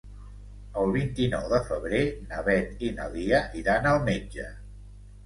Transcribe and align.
El 0.83 0.93
vint-i-nou 0.93 1.43
de 1.51 1.59
febrer 1.67 1.99
na 2.31 2.39
Beth 2.47 2.81
i 2.87 2.89
na 3.01 3.05
Lia 3.17 3.43
iran 3.61 3.91
al 3.93 4.01
metge. 4.09 4.49